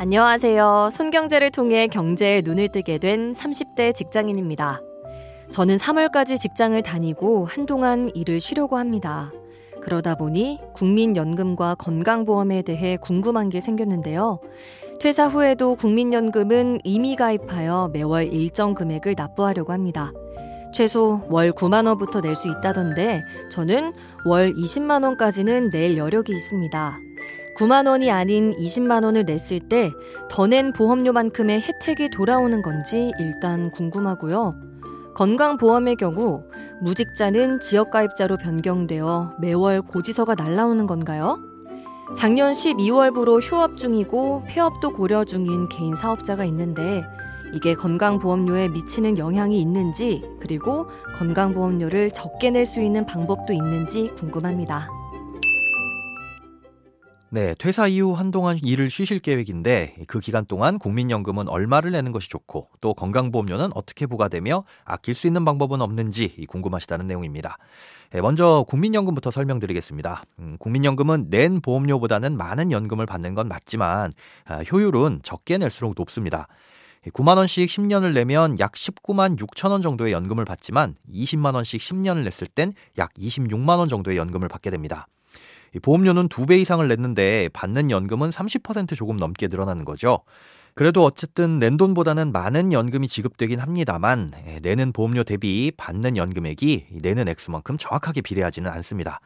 안녕하세요. 0.00 0.90
손경제를 0.92 1.50
통해 1.50 1.88
경제에 1.88 2.42
눈을 2.42 2.68
뜨게 2.68 2.98
된 2.98 3.32
30대 3.32 3.92
직장인입니다. 3.92 4.80
저는 5.50 5.76
3월까지 5.76 6.38
직장을 6.38 6.80
다니고 6.82 7.46
한동안 7.46 8.08
일을 8.14 8.38
쉬려고 8.38 8.78
합니다. 8.78 9.32
그러다 9.82 10.14
보니 10.14 10.60
국민연금과 10.74 11.74
건강보험에 11.76 12.62
대해 12.62 12.96
궁금한 12.96 13.48
게 13.48 13.60
생겼는데요. 13.60 14.38
퇴사 15.00 15.26
후에도 15.26 15.74
국민연금은 15.74 16.78
이미 16.84 17.16
가입하여 17.16 17.90
매월 17.92 18.32
일정 18.32 18.74
금액을 18.74 19.16
납부하려고 19.16 19.72
합니다. 19.72 20.12
최소 20.72 21.22
월 21.28 21.50
9만원부터 21.50 22.22
낼 22.22 22.36
수 22.36 22.46
있다던데 22.46 23.20
저는 23.50 23.92
월 24.24 24.52
20만원까지는 24.52 25.72
낼 25.72 25.96
여력이 25.96 26.30
있습니다. 26.32 27.07
9만 27.58 27.88
원이 27.88 28.10
아닌 28.10 28.54
20만 28.56 29.04
원을 29.04 29.24
냈을 29.24 29.58
때 29.60 29.90
더 30.30 30.46
낸 30.46 30.72
보험료만큼의 30.72 31.60
혜택이 31.60 32.08
돌아오는 32.10 32.62
건지 32.62 33.10
일단 33.18 33.70
궁금하고요. 33.72 34.54
건강보험의 35.14 35.96
경우 35.96 36.44
무직자는 36.80 37.58
지역가입자로 37.60 38.36
변경되어 38.36 39.36
매월 39.40 39.82
고지서가 39.82 40.36
날라오는 40.36 40.86
건가요? 40.86 41.40
작년 42.16 42.52
12월부로 42.52 43.40
휴업 43.42 43.76
중이고 43.76 44.44
폐업도 44.46 44.92
고려 44.92 45.24
중인 45.24 45.68
개인 45.68 45.96
사업자가 45.96 46.44
있는데 46.44 47.02
이게 47.52 47.74
건강보험료에 47.74 48.68
미치는 48.68 49.18
영향이 49.18 49.60
있는지 49.60 50.22
그리고 50.40 50.86
건강보험료를 51.18 52.12
적게 52.12 52.50
낼 52.50 52.64
수 52.64 52.80
있는 52.80 53.04
방법도 53.04 53.52
있는지 53.52 54.08
궁금합니다. 54.14 54.88
네, 57.30 57.54
퇴사 57.58 57.88
이후 57.88 58.12
한동안 58.14 58.58
일을 58.62 58.88
쉬실 58.88 59.18
계획인데 59.18 59.96
그 60.06 60.18
기간 60.18 60.46
동안 60.46 60.78
국민연금은 60.78 61.46
얼마를 61.46 61.90
내는 61.90 62.10
것이 62.10 62.30
좋고 62.30 62.70
또 62.80 62.94
건강보험료는 62.94 63.70
어떻게 63.74 64.06
부과되며 64.06 64.64
아낄 64.84 65.14
수 65.14 65.26
있는 65.26 65.44
방법은 65.44 65.82
없는지 65.82 66.46
궁금하시다는 66.48 67.06
내용입니다. 67.06 67.58
네, 68.12 68.22
먼저 68.22 68.64
국민연금부터 68.66 69.30
설명드리겠습니다. 69.30 70.22
음, 70.38 70.56
국민연금은 70.58 71.28
낸 71.28 71.60
보험료보다는 71.60 72.34
많은 72.38 72.72
연금을 72.72 73.04
받는 73.04 73.34
건 73.34 73.46
맞지만 73.48 74.10
아, 74.46 74.62
효율은 74.62 75.20
적게 75.22 75.58
낼수록 75.58 75.92
높습니다. 75.98 76.48
9만 77.12 77.36
원씩 77.36 77.68
10년을 77.68 78.14
내면 78.14 78.58
약 78.58 78.72
19만 78.72 79.36
6천 79.38 79.70
원 79.70 79.82
정도의 79.82 80.12
연금을 80.12 80.46
받지만 80.46 80.94
20만 81.12 81.54
원씩 81.54 81.82
10년을 81.82 82.24
냈을 82.24 82.46
땐 82.46 82.72
약 82.96 83.12
26만 83.14 83.78
원 83.78 83.90
정도의 83.90 84.16
연금을 84.16 84.48
받게 84.48 84.70
됩니다. 84.70 85.06
보험료는 85.82 86.28
두 86.28 86.46
배 86.46 86.58
이상을 86.58 86.86
냈는데 86.86 87.48
받는 87.52 87.90
연금은 87.90 88.30
30% 88.30 88.96
조금 88.96 89.16
넘게 89.16 89.48
늘어나는 89.48 89.84
거죠. 89.84 90.20
그래도 90.78 91.02
어쨌든 91.02 91.58
낸 91.58 91.76
돈보다는 91.76 92.30
많은 92.30 92.72
연금이 92.72 93.08
지급되긴 93.08 93.58
합니다만 93.58 94.28
예, 94.46 94.60
내는 94.62 94.92
보험료 94.92 95.24
대비 95.24 95.72
받는 95.76 96.16
연금액이 96.16 97.00
내는 97.02 97.26
액수만큼 97.26 97.78
정확하게 97.78 98.20
비례하지는 98.20 98.70
않습니다. 98.70 99.18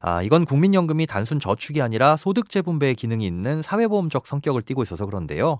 아, 0.00 0.20
이건 0.20 0.44
국민연금이 0.44 1.06
단순 1.06 1.40
저축이 1.40 1.80
아니라 1.80 2.18
소득 2.18 2.50
재분배의 2.50 2.94
기능이 2.94 3.26
있는 3.26 3.62
사회보험적 3.62 4.26
성격을 4.26 4.60
띠고 4.60 4.82
있어서 4.82 5.06
그런데요. 5.06 5.56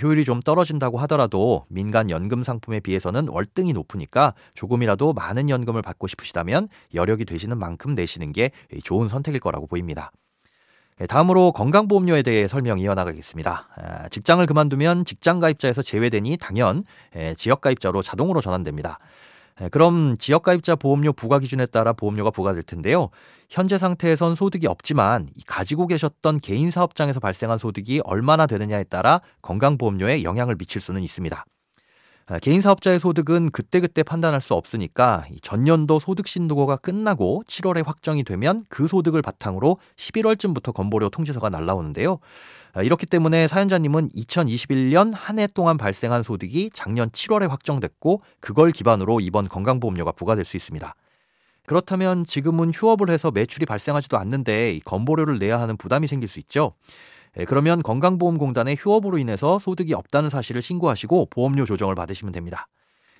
효율이 0.00 0.24
좀 0.24 0.40
떨어진다고 0.40 0.96
하더라도 1.00 1.66
민간 1.68 2.08
연금 2.08 2.42
상품에 2.42 2.80
비해서는 2.80 3.28
월등히 3.28 3.74
높으니까 3.74 4.32
조금이라도 4.54 5.12
많은 5.12 5.50
연금을 5.50 5.82
받고 5.82 6.06
싶으시다면 6.06 6.70
여력이 6.94 7.26
되시는 7.26 7.58
만큼 7.58 7.94
내시는 7.94 8.32
게 8.32 8.50
좋은 8.82 9.08
선택일 9.08 9.40
거라고 9.40 9.66
보입니다. 9.66 10.10
예, 11.00 11.06
다음으로 11.06 11.52
건강보험료에 11.52 12.22
대해 12.22 12.48
설명 12.48 12.78
이어나가겠습니다. 12.78 13.68
아, 13.76 14.08
직장을 14.08 14.44
그만두면 14.46 15.04
직장 15.04 15.40
가입자에서 15.40 15.82
제외되니 15.82 16.38
당연 16.38 16.84
예, 17.14 17.34
지역 17.34 17.60
가입자로 17.60 18.00
자동으로 18.00 18.40
전환됩니다. 18.40 18.98
예, 19.60 19.68
그럼 19.68 20.16
지역 20.18 20.42
가입자 20.42 20.74
보험료 20.74 21.12
부과 21.12 21.38
기준에 21.38 21.66
따라 21.66 21.92
보험료가 21.92 22.30
부과될 22.30 22.62
텐데요. 22.62 23.10
현재 23.50 23.76
상태에선 23.76 24.34
소득이 24.34 24.66
없지만 24.66 25.28
가지고 25.46 25.86
계셨던 25.86 26.38
개인 26.40 26.70
사업장에서 26.70 27.20
발생한 27.20 27.58
소득이 27.58 28.00
얼마나 28.04 28.46
되느냐에 28.46 28.84
따라 28.84 29.20
건강보험료에 29.42 30.22
영향을 30.22 30.56
미칠 30.56 30.80
수는 30.80 31.02
있습니다. 31.02 31.44
아, 32.28 32.40
개인 32.40 32.60
사업자의 32.60 32.98
소득은 32.98 33.50
그때그때 33.50 34.02
판단할 34.02 34.40
수 34.40 34.54
없으니까 34.54 35.24
전년도 35.42 36.00
소득 36.00 36.26
신고가 36.26 36.76
끝나고 36.76 37.44
7월에 37.46 37.84
확정이 37.86 38.24
되면 38.24 38.60
그 38.68 38.88
소득을 38.88 39.22
바탕으로 39.22 39.78
11월쯤부터 39.96 40.74
건보료 40.74 41.08
통지서가 41.08 41.50
날라오는데요. 41.50 42.18
아, 42.72 42.82
이렇기 42.82 43.06
때문에 43.06 43.46
사연자님은 43.46 44.08
2021년 44.10 45.12
한 45.14 45.38
해 45.38 45.46
동안 45.46 45.76
발생한 45.76 46.24
소득이 46.24 46.70
작년 46.74 47.10
7월에 47.10 47.48
확정됐고 47.48 48.22
그걸 48.40 48.72
기반으로 48.72 49.20
이번 49.20 49.46
건강보험료가 49.48 50.10
부과될 50.12 50.44
수 50.44 50.56
있습니다. 50.56 50.94
그렇다면 51.66 52.24
지금은 52.24 52.72
휴업을 52.74 53.08
해서 53.10 53.30
매출이 53.30 53.66
발생하지도 53.66 54.18
않는데 54.18 54.80
건보료를 54.84 55.38
내야 55.38 55.60
하는 55.60 55.76
부담이 55.76 56.08
생길 56.08 56.28
수 56.28 56.38
있죠. 56.40 56.72
예, 57.38 57.44
그러면 57.44 57.82
건강보험공단에 57.82 58.76
휴업으로 58.78 59.18
인해서 59.18 59.58
소득이 59.58 59.94
없다는 59.94 60.30
사실을 60.30 60.62
신고하시고 60.62 61.28
보험료 61.30 61.64
조정을 61.64 61.94
받으시면 61.94 62.32
됩니다. 62.32 62.66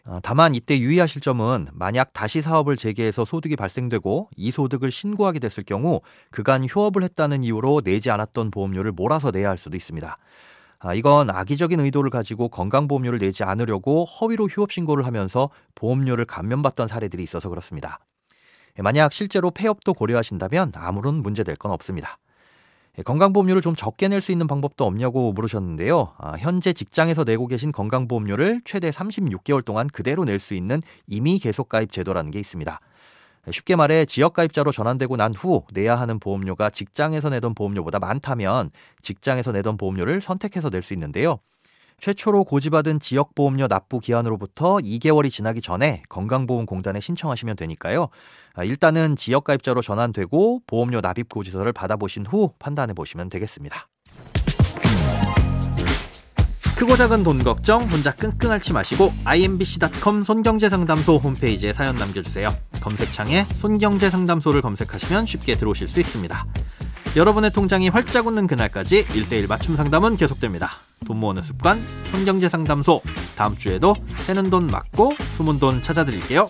어, 0.04 0.20
다만 0.22 0.54
이때 0.54 0.78
유의하실 0.78 1.20
점은 1.20 1.66
만약 1.72 2.12
다시 2.12 2.40
사업을 2.40 2.76
재개해서 2.76 3.24
소득이 3.24 3.56
발생되고 3.56 4.30
이 4.36 4.50
소득을 4.52 4.90
신고하게 4.90 5.40
됐을 5.40 5.64
경우 5.64 6.00
그간 6.30 6.64
휴업을 6.64 7.02
했다는 7.02 7.42
이유로 7.42 7.80
내지 7.82 8.10
않았던 8.10 8.52
보험료를 8.52 8.92
몰아서 8.92 9.32
내야 9.32 9.50
할 9.50 9.58
수도 9.58 9.76
있습니다. 9.76 10.16
아, 10.78 10.94
이건 10.94 11.30
악의적인 11.30 11.80
의도를 11.80 12.10
가지고 12.10 12.48
건강보험료를 12.48 13.18
내지 13.18 13.42
않으려고 13.42 14.04
허위로 14.04 14.46
휴업 14.46 14.70
신고를 14.70 15.06
하면서 15.06 15.50
보험료를 15.74 16.24
감면받던 16.26 16.86
사례들이 16.86 17.22
있어서 17.24 17.48
그렇습니다. 17.48 17.98
예, 18.78 18.82
만약 18.82 19.12
실제로 19.12 19.50
폐업도 19.50 19.94
고려하신다면 19.94 20.72
아무런 20.76 21.16
문제될 21.16 21.56
건 21.56 21.72
없습니다. 21.72 22.18
예, 22.98 23.02
건강보험료를 23.02 23.60
좀 23.62 23.74
적게 23.74 24.08
낼 24.08 24.20
수 24.20 24.32
있는 24.32 24.46
방법도 24.46 24.84
없냐고 24.84 25.32
물으셨는데요. 25.32 26.14
아, 26.18 26.34
현재 26.38 26.72
직장에서 26.72 27.24
내고 27.24 27.46
계신 27.46 27.70
건강보험료를 27.72 28.62
최대 28.64 28.90
36개월 28.90 29.62
동안 29.62 29.86
그대로 29.88 30.24
낼 30.24 30.38
수 30.38 30.54
있는 30.54 30.80
임의 31.06 31.38
계속가입 31.38 31.92
제도라는 31.92 32.30
게 32.30 32.38
있습니다. 32.38 32.80
예, 33.48 33.52
쉽게 33.52 33.76
말해 33.76 34.04
지역가입자로 34.06 34.72
전환되고 34.72 35.16
난 35.16 35.32
후 35.34 35.62
내야 35.72 35.96
하는 35.96 36.18
보험료가 36.20 36.70
직장에서 36.70 37.30
내던 37.30 37.54
보험료보다 37.54 37.98
많다면 37.98 38.70
직장에서 39.02 39.52
내던 39.52 39.76
보험료를 39.76 40.20
선택해서 40.22 40.70
낼 40.70 40.82
수 40.82 40.94
있는데요. 40.94 41.40
최초로 41.98 42.44
고지받은 42.44 43.00
지역보험료 43.00 43.68
납부 43.68 44.00
기한으로부터 44.00 44.76
2개월이 44.76 45.30
지나기 45.30 45.60
전에 45.60 46.02
건강보험공단에 46.08 47.00
신청하시면 47.00 47.56
되니까요. 47.56 48.08
아, 48.54 48.64
일단은 48.64 49.16
지역가입자로 49.16 49.82
전환되고 49.82 50.62
보험료 50.66 51.00
납입 51.00 51.28
고지서를 51.28 51.72
받아보신 51.72 52.26
후 52.26 52.52
판단해 52.58 52.94
보시면 52.94 53.28
되겠습니다. 53.28 53.88
크고 56.76 56.94
작은 56.94 57.24
돈 57.24 57.38
걱정 57.38 57.84
혼자 57.84 58.14
끙끙 58.14 58.50
앓지 58.50 58.74
마시고 58.74 59.10
imbc.com 59.24 60.24
손경제상담소 60.24 61.16
홈페이지에 61.16 61.72
사연 61.72 61.96
남겨주세요. 61.96 62.50
검색창에 62.82 63.44
손경제상담소를 63.44 64.60
검색하시면 64.60 65.24
쉽게 65.24 65.54
들어오실 65.54 65.88
수 65.88 66.00
있습니다. 66.00 66.46
여러분의 67.16 67.50
통장이 67.52 67.88
활짝 67.88 68.26
웃는 68.26 68.46
그날까지 68.46 69.06
1대1 69.06 69.48
맞춤 69.48 69.74
상담은 69.74 70.18
계속됩니다. 70.18 70.85
돈 71.04 71.20
모으는 71.20 71.42
습관, 71.42 71.78
손경제 72.10 72.48
상담소. 72.48 73.02
다음 73.36 73.56
주에도 73.56 73.94
새는 74.24 74.48
돈 74.48 74.66
맞고 74.66 75.14
숨은 75.36 75.58
돈 75.58 75.82
찾아드릴게요. 75.82 76.46